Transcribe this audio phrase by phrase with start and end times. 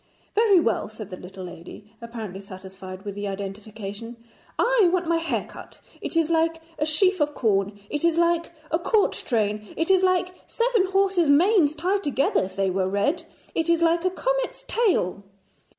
[0.33, 4.17] 'Very well,' said the little lady, apparently satisfied with the identification,
[4.57, 5.79] 'I want my hair cut.
[6.01, 7.79] It is like a sheaf of corn.
[7.87, 9.71] It is like a court train.
[9.77, 13.25] It is like seven horses' manes tied together, if they were red.
[13.53, 15.21] It is like a comet's tail.'